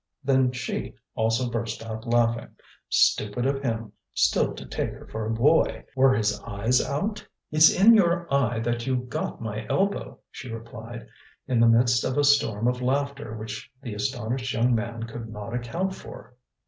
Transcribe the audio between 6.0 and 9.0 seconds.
his eyes out? "It's in your eye that